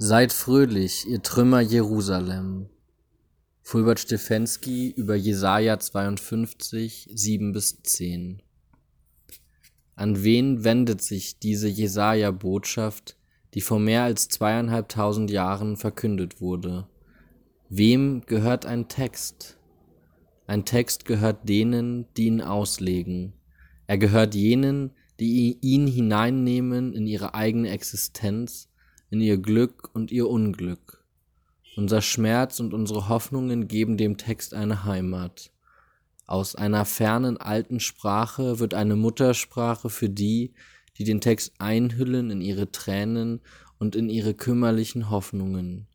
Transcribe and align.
Seid 0.00 0.32
fröhlich, 0.32 1.08
ihr 1.08 1.24
Trümmer 1.24 1.58
Jerusalem. 1.58 2.68
Fulbert 3.62 3.98
Stefensky 3.98 4.90
über 4.90 5.16
Jesaja 5.16 5.76
52, 5.76 7.10
7 7.12 7.52
bis 7.52 7.82
10. 7.82 8.40
An 9.96 10.22
wen 10.22 10.62
wendet 10.62 11.02
sich 11.02 11.40
diese 11.40 11.66
Jesaja-Botschaft, 11.66 13.16
die 13.54 13.60
vor 13.60 13.80
mehr 13.80 14.04
als 14.04 14.28
zweieinhalbtausend 14.28 15.32
Jahren 15.32 15.76
verkündet 15.76 16.40
wurde? 16.40 16.86
Wem 17.68 18.22
gehört 18.24 18.66
ein 18.66 18.86
Text? 18.86 19.58
Ein 20.46 20.64
Text 20.64 21.06
gehört 21.06 21.48
denen, 21.48 22.06
die 22.16 22.26
ihn 22.26 22.40
auslegen. 22.40 23.32
Er 23.88 23.98
gehört 23.98 24.36
jenen, 24.36 24.92
die 25.18 25.58
ihn 25.60 25.88
hineinnehmen 25.88 26.92
in 26.92 27.08
ihre 27.08 27.34
eigene 27.34 27.70
Existenz 27.70 28.68
in 29.10 29.20
ihr 29.20 29.38
Glück 29.38 29.90
und 29.92 30.10
ihr 30.10 30.28
Unglück. 30.28 31.04
Unser 31.76 32.02
Schmerz 32.02 32.60
und 32.60 32.74
unsere 32.74 33.08
Hoffnungen 33.08 33.68
geben 33.68 33.96
dem 33.96 34.16
Text 34.16 34.54
eine 34.54 34.84
Heimat. 34.84 35.52
Aus 36.26 36.54
einer 36.54 36.84
fernen 36.84 37.36
alten 37.36 37.80
Sprache 37.80 38.58
wird 38.58 38.74
eine 38.74 38.96
Muttersprache 38.96 39.88
für 39.88 40.08
die, 40.08 40.52
die 40.98 41.04
den 41.04 41.20
Text 41.20 41.52
einhüllen 41.58 42.30
in 42.30 42.40
ihre 42.40 42.70
Tränen 42.70 43.40
und 43.78 43.96
in 43.96 44.10
ihre 44.10 44.34
kümmerlichen 44.34 45.08
Hoffnungen. 45.08 45.86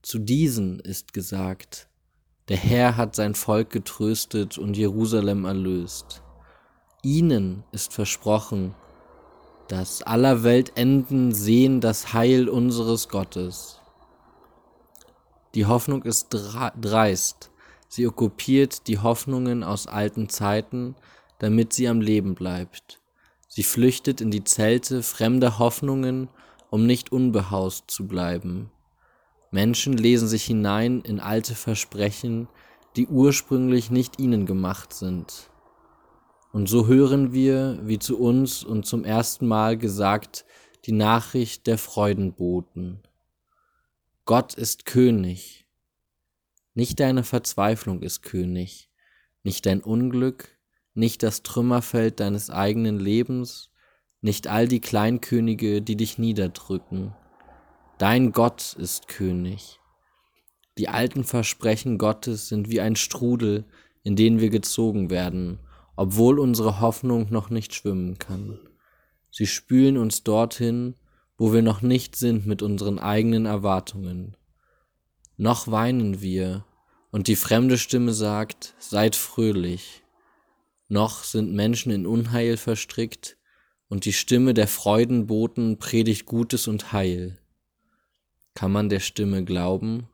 Zu 0.00 0.18
diesen 0.18 0.80
ist 0.80 1.12
gesagt, 1.12 1.88
der 2.48 2.56
Herr 2.56 2.96
hat 2.96 3.14
sein 3.14 3.34
Volk 3.34 3.70
getröstet 3.70 4.58
und 4.58 4.76
Jerusalem 4.76 5.44
erlöst. 5.44 6.22
Ihnen 7.02 7.62
ist 7.70 7.92
versprochen, 7.92 8.74
dass 9.68 10.02
aller 10.02 10.42
Welt 10.42 10.72
enden 10.76 11.32
sehen 11.32 11.80
das 11.80 12.12
Heil 12.12 12.48
unseres 12.48 13.08
Gottes. 13.08 13.80
Die 15.54 15.66
Hoffnung 15.66 16.02
ist 16.02 16.28
dreist. 16.30 17.50
Sie 17.88 18.06
okkupiert 18.06 18.86
die 18.86 18.98
Hoffnungen 18.98 19.62
aus 19.62 19.86
alten 19.86 20.28
Zeiten, 20.28 20.94
damit 21.38 21.72
sie 21.72 21.88
am 21.88 22.00
Leben 22.00 22.34
bleibt. 22.34 23.00
Sie 23.48 23.62
flüchtet 23.62 24.22
in 24.22 24.30
die 24.30 24.44
Zelte 24.44 25.02
fremder 25.02 25.58
Hoffnungen, 25.58 26.28
um 26.70 26.86
nicht 26.86 27.12
unbehaust 27.12 27.90
zu 27.90 28.08
bleiben. 28.08 28.70
Menschen 29.50 29.92
lesen 29.92 30.26
sich 30.26 30.44
hinein 30.44 31.02
in 31.02 31.20
alte 31.20 31.54
Versprechen, 31.54 32.48
die 32.96 33.06
ursprünglich 33.06 33.90
nicht 33.90 34.18
ihnen 34.18 34.46
gemacht 34.46 34.94
sind. 34.94 35.50
Und 36.52 36.68
so 36.68 36.86
hören 36.86 37.32
wir, 37.32 37.80
wie 37.82 37.98
zu 37.98 38.18
uns 38.18 38.62
und 38.62 38.84
zum 38.84 39.04
ersten 39.04 39.48
Mal 39.48 39.78
gesagt, 39.78 40.44
die 40.84 40.92
Nachricht 40.92 41.66
der 41.66 41.78
Freudenboten. 41.78 43.00
Gott 44.26 44.54
ist 44.54 44.84
König. 44.84 45.66
Nicht 46.74 47.00
deine 47.00 47.24
Verzweiflung 47.24 48.02
ist 48.02 48.22
König, 48.22 48.90
nicht 49.42 49.64
dein 49.64 49.80
Unglück, 49.80 50.58
nicht 50.94 51.22
das 51.22 51.42
Trümmerfeld 51.42 52.20
deines 52.20 52.50
eigenen 52.50 52.98
Lebens, 52.98 53.70
nicht 54.20 54.46
all 54.46 54.68
die 54.68 54.80
Kleinkönige, 54.80 55.80
die 55.80 55.96
dich 55.96 56.18
niederdrücken. 56.18 57.14
Dein 57.98 58.32
Gott 58.32 58.74
ist 58.78 59.08
König. 59.08 59.80
Die 60.78 60.88
alten 60.88 61.24
Versprechen 61.24 61.98
Gottes 61.98 62.48
sind 62.48 62.68
wie 62.70 62.80
ein 62.80 62.96
Strudel, 62.96 63.64
in 64.02 64.16
den 64.16 64.40
wir 64.40 64.50
gezogen 64.50 65.10
werden, 65.10 65.58
obwohl 65.96 66.38
unsere 66.38 66.80
Hoffnung 66.80 67.28
noch 67.30 67.50
nicht 67.50 67.74
schwimmen 67.74 68.18
kann. 68.18 68.58
Sie 69.30 69.46
spülen 69.46 69.96
uns 69.96 70.24
dorthin, 70.24 70.94
wo 71.36 71.52
wir 71.52 71.62
noch 71.62 71.82
nicht 71.82 72.16
sind 72.16 72.46
mit 72.46 72.62
unseren 72.62 72.98
eigenen 72.98 73.46
Erwartungen. 73.46 74.36
Noch 75.36 75.68
weinen 75.68 76.20
wir, 76.20 76.64
und 77.10 77.28
die 77.28 77.36
fremde 77.36 77.78
Stimme 77.78 78.12
sagt, 78.12 78.74
seid 78.78 79.16
fröhlich. 79.16 80.02
Noch 80.88 81.24
sind 81.24 81.52
Menschen 81.52 81.92
in 81.92 82.06
Unheil 82.06 82.56
verstrickt, 82.56 83.38
und 83.88 84.06
die 84.06 84.12
Stimme 84.12 84.54
der 84.54 84.68
Freudenboten 84.68 85.78
predigt 85.78 86.24
Gutes 86.24 86.68
und 86.68 86.92
Heil. 86.92 87.38
Kann 88.54 88.72
man 88.72 88.88
der 88.88 89.00
Stimme 89.00 89.44
glauben? 89.44 90.08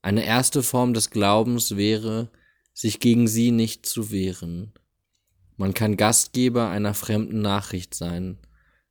Eine 0.00 0.24
erste 0.24 0.64
Form 0.64 0.94
des 0.94 1.10
Glaubens 1.10 1.76
wäre, 1.76 2.30
sich 2.74 3.00
gegen 3.00 3.28
sie 3.28 3.50
nicht 3.50 3.86
zu 3.86 4.10
wehren. 4.10 4.72
Man 5.56 5.74
kann 5.74 5.96
Gastgeber 5.96 6.68
einer 6.68 6.94
fremden 6.94 7.40
Nachricht 7.42 7.94
sein. 7.94 8.38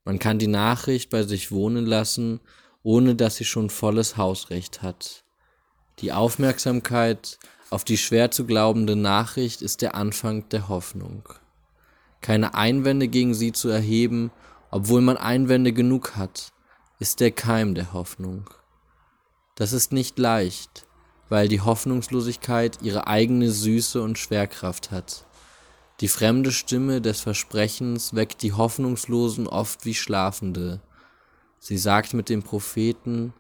Man 0.05 0.19
kann 0.19 0.39
die 0.39 0.47
Nachricht 0.47 1.09
bei 1.09 1.23
sich 1.23 1.51
wohnen 1.51 1.85
lassen, 1.85 2.39
ohne 2.83 3.15
dass 3.15 3.35
sie 3.35 3.45
schon 3.45 3.69
volles 3.69 4.17
Hausrecht 4.17 4.81
hat. 4.81 5.23
Die 5.99 6.11
Aufmerksamkeit 6.11 7.37
auf 7.69 7.83
die 7.83 7.97
schwer 7.97 8.31
zu 8.31 8.45
glaubende 8.45 8.95
Nachricht 8.95 9.61
ist 9.61 9.81
der 9.81 9.95
Anfang 9.95 10.49
der 10.49 10.67
Hoffnung. 10.67 11.23
Keine 12.21 12.53
Einwände 12.53 13.07
gegen 13.07 13.33
sie 13.33 13.51
zu 13.51 13.69
erheben, 13.69 14.31
obwohl 14.69 15.01
man 15.01 15.17
Einwände 15.17 15.73
genug 15.73 16.15
hat, 16.15 16.51
ist 16.99 17.19
der 17.19 17.31
Keim 17.31 17.73
der 17.75 17.93
Hoffnung. 17.93 18.49
Das 19.55 19.73
ist 19.73 19.91
nicht 19.91 20.17
leicht, 20.19 20.85
weil 21.31 21.47
die 21.47 21.61
Hoffnungslosigkeit 21.61 22.79
ihre 22.81 23.07
eigene 23.07 23.51
Süße 23.51 24.01
und 24.01 24.19
Schwerkraft 24.19 24.91
hat. 24.91 25.25
Die 26.01 26.09
fremde 26.09 26.51
Stimme 26.51 26.99
des 26.99 27.21
Versprechens 27.21 28.13
weckt 28.13 28.41
die 28.41 28.51
Hoffnungslosen 28.51 29.47
oft 29.47 29.85
wie 29.85 29.93
Schlafende. 29.93 30.81
Sie 31.57 31.77
sagt 31.77 32.13
mit 32.13 32.27
dem 32.27 32.43
Propheten, 32.43 33.31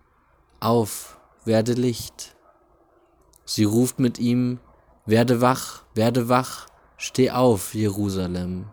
Auf, 0.61 1.19
werde 1.43 1.73
Licht. 1.73 2.37
Sie 3.43 3.65
ruft 3.65 3.99
mit 3.99 4.19
ihm, 4.19 4.59
Werde 5.05 5.41
wach, 5.41 5.83
werde 5.93 6.29
wach, 6.29 6.67
steh 6.95 7.31
auf, 7.31 7.73
Jerusalem. 7.73 8.67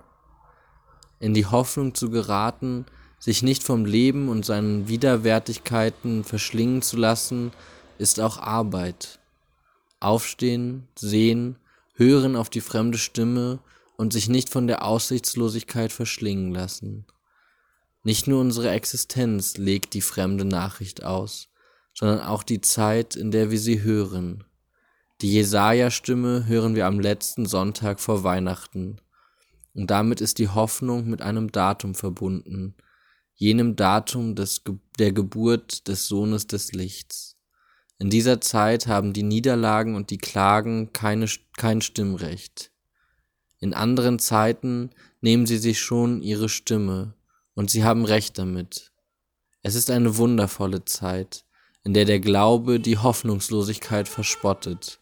In 1.18 1.34
die 1.34 1.46
Hoffnung 1.46 1.92
zu 1.92 2.08
geraten, 2.08 2.86
sich 3.18 3.42
nicht 3.42 3.64
vom 3.64 3.84
Leben 3.84 4.28
und 4.28 4.46
seinen 4.46 4.86
Widerwärtigkeiten 4.86 6.22
verschlingen 6.22 6.82
zu 6.82 6.96
lassen, 6.96 7.50
ist 7.98 8.20
auch 8.20 8.38
Arbeit. 8.38 9.18
Aufstehen, 10.00 10.88
sehen, 10.96 11.56
hören 11.94 12.36
auf 12.36 12.50
die 12.50 12.60
fremde 12.60 12.98
Stimme 12.98 13.58
und 13.96 14.12
sich 14.12 14.28
nicht 14.28 14.48
von 14.48 14.66
der 14.66 14.84
Aussichtslosigkeit 14.84 15.92
verschlingen 15.92 16.52
lassen. 16.52 17.04
Nicht 18.04 18.28
nur 18.28 18.40
unsere 18.40 18.70
Existenz 18.70 19.56
legt 19.56 19.94
die 19.94 20.00
fremde 20.00 20.44
Nachricht 20.44 21.02
aus, 21.02 21.48
sondern 21.92 22.20
auch 22.20 22.44
die 22.44 22.60
Zeit, 22.60 23.16
in 23.16 23.32
der 23.32 23.50
wir 23.50 23.58
sie 23.58 23.82
hören. 23.82 24.44
Die 25.20 25.32
Jesaja-Stimme 25.32 26.46
hören 26.46 26.76
wir 26.76 26.86
am 26.86 27.00
letzten 27.00 27.44
Sonntag 27.44 27.98
vor 27.98 28.22
Weihnachten. 28.22 29.00
Und 29.74 29.90
damit 29.90 30.20
ist 30.20 30.38
die 30.38 30.48
Hoffnung 30.48 31.10
mit 31.10 31.22
einem 31.22 31.50
Datum 31.50 31.96
verbunden, 31.96 32.74
jenem 33.34 33.74
Datum 33.74 34.36
des, 34.36 34.62
der 34.98 35.12
Geburt 35.12 35.88
des 35.88 36.06
Sohnes 36.06 36.46
des 36.46 36.72
Lichts. 36.72 37.27
In 38.00 38.10
dieser 38.10 38.40
Zeit 38.40 38.86
haben 38.86 39.12
die 39.12 39.24
Niederlagen 39.24 39.96
und 39.96 40.10
die 40.10 40.18
Klagen 40.18 40.92
keine, 40.92 41.26
kein 41.56 41.80
Stimmrecht. 41.80 42.70
In 43.58 43.74
anderen 43.74 44.20
Zeiten 44.20 44.90
nehmen 45.20 45.46
sie 45.46 45.58
sich 45.58 45.80
schon 45.80 46.22
ihre 46.22 46.48
Stimme, 46.48 47.14
und 47.54 47.70
sie 47.70 47.82
haben 47.82 48.04
recht 48.04 48.38
damit. 48.38 48.92
Es 49.62 49.74
ist 49.74 49.90
eine 49.90 50.16
wundervolle 50.16 50.84
Zeit, 50.84 51.44
in 51.82 51.92
der 51.92 52.04
der 52.04 52.20
Glaube 52.20 52.78
die 52.78 52.98
Hoffnungslosigkeit 52.98 54.06
verspottet. 54.06 55.00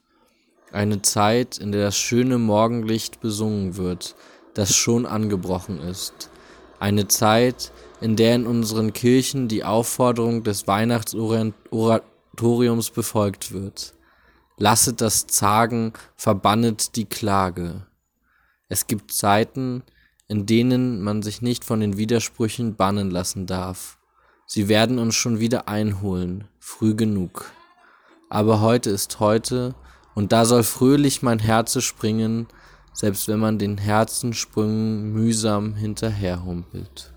Eine 0.73 1.03
Zeit, 1.03 1.59
in 1.59 1.73
der 1.73 1.83
das 1.83 1.99
schöne 1.99 2.39
Morgenlicht 2.39 3.21
besungen 3.21 3.77
wird, 3.77 4.17
das 4.55 4.75
schon 4.75 5.05
angebrochen 5.05 5.81
ist. 5.81 6.31
Eine 6.81 7.09
Zeit, 7.09 7.73
in 8.01 8.17
der 8.17 8.37
in 8.37 8.47
unseren 8.47 8.95
Kirchen 8.95 9.49
die 9.49 9.65
Aufforderung 9.65 10.43
des 10.43 10.67
Weihnachtsoratoriums 10.67 12.16
befolgt 12.37 13.53
wird. 13.53 13.95
Lasset 14.59 15.01
das 15.01 15.27
Zagen, 15.27 15.93
verbannet 16.17 16.97
die 16.97 17.05
Klage. 17.05 17.87
Es 18.69 18.87
gibt 18.87 19.13
Zeiten, 19.13 19.83
in 20.29 20.47
denen 20.47 21.03
man 21.03 21.23
sich 21.23 21.43
nicht 21.43 21.65
von 21.65 21.81
den 21.81 21.97
Widersprüchen 21.97 22.75
bannen 22.75 23.11
lassen 23.11 23.47
darf. 23.47 23.99
Sie 24.47 24.69
werden 24.69 24.99
uns 24.99 25.15
schon 25.15 25.41
wieder 25.41 25.69
einholen, 25.69 26.49
früh 26.59 26.95
genug. 26.95 27.51
Aber 28.29 28.61
heute 28.61 28.91
ist 28.91 29.21
heute, 29.21 29.75
und 30.15 30.33
da 30.33 30.45
soll 30.45 30.63
fröhlich 30.63 31.23
mein 31.23 31.39
Herze 31.39 31.83
springen, 31.83 32.47
selbst 32.93 33.29
wenn 33.29 33.39
man 33.39 33.59
den 33.59 33.77
Herzensprüngen 33.77 35.13
mühsam 35.13 35.75
hinterherhumpelt. 35.75 37.16